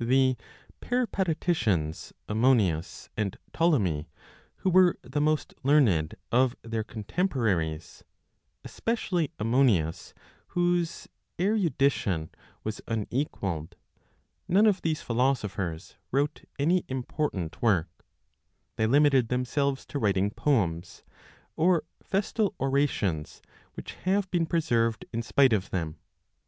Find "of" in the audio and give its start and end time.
6.32-6.56, 14.66-14.82, 25.52-25.70